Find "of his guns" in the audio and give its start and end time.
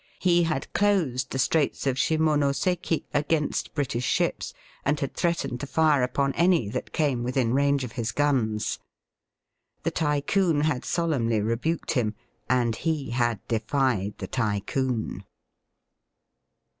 7.83-8.79